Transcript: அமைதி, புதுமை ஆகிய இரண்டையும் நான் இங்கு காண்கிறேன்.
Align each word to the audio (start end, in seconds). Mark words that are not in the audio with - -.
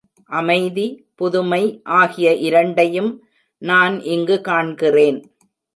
அமைதி, 0.29 1.05
புதுமை 1.15 1.81
ஆகிய 1.83 2.33
இரண்டையும் 2.33 3.23
நான் 3.57 4.01
இங்கு 4.01 4.41
காண்கிறேன். 4.47 5.19